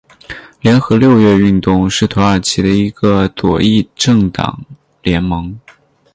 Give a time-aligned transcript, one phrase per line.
[0.61, 4.65] 联合六月运动是土耳其的一个左翼政党
[5.03, 5.59] 联盟。